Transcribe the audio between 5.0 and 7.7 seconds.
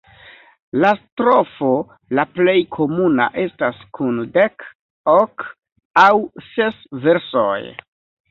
ok aŭ ses versoj.